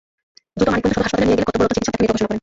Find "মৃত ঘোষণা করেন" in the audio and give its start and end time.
2.05-2.39